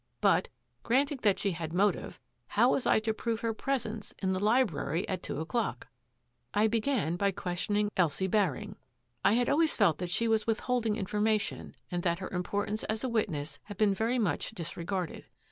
But, 0.19 0.47
granting 0.81 1.19
that 1.21 1.37
she 1.37 1.51
had 1.51 1.73
motive, 1.73 2.19
how 2.47 2.71
was 2.71 2.87
I 2.87 2.99
to 3.01 3.13
prove 3.13 3.41
her 3.41 3.53
presence 3.53 4.15
in 4.17 4.33
the 4.33 4.43
library 4.43 5.07
at 5.07 5.21
two 5.21 5.39
o'clock? 5.39 5.85
^^ 5.85 5.87
I 6.55 6.65
began 6.67 7.17
by 7.17 7.29
questioning 7.29 7.91
Elsie 7.95 8.25
Baring. 8.25 8.77
I 9.23 9.33
had 9.33 9.47
always 9.47 9.75
felt 9.75 9.99
that 9.99 10.09
she 10.09 10.27
was 10.27 10.47
withholding 10.47 10.95
information 10.95 11.75
and 11.91 12.01
that 12.01 12.17
her 12.17 12.29
importance 12.31 12.83
as 12.85 13.03
a 13.03 13.09
witness 13.09 13.59
had 13.65 13.77
been 13.77 13.93
very 13.93 14.17
much 14.17 14.49
disregarded. 14.55 15.25